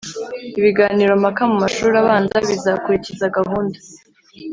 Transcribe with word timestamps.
ibiganiro 0.59 1.11
mpaka 1.21 1.41
mu 1.51 1.55
mashuri 1.63 1.93
abanza 2.03 2.35
bizakurikiza 2.49 3.25
gahunda 3.37 3.77